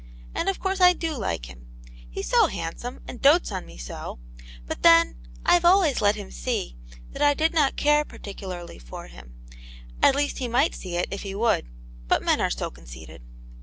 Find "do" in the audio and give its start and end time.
0.93-1.15